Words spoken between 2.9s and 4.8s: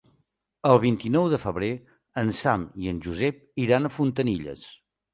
en Josep iran a Fontanilles.